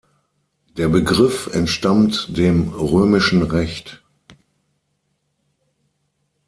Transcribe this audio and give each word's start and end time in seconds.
Der 0.77 0.87
Begriff 0.89 1.45
entstammt 1.53 2.35
dem 2.35 2.69
römischen 2.69 3.43
Recht. 3.43 4.01